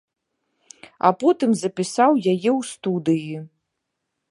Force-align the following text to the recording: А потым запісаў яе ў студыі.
А 1.09 1.11
потым 1.23 1.53
запісаў 1.61 2.11
яе 2.33 2.51
ў 2.59 2.61
студыі. 2.73 3.37